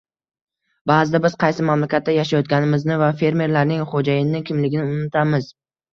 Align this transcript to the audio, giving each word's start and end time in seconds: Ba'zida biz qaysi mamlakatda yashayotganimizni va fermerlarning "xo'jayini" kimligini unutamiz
Ba'zida 0.91 1.19
biz 1.25 1.35
qaysi 1.43 1.67
mamlakatda 1.67 2.15
yashayotganimizni 2.17 2.97
va 3.03 3.11
fermerlarning 3.21 3.85
"xo'jayini" 3.93 4.43
kimligini 4.49 4.87
unutamiz 4.97 5.53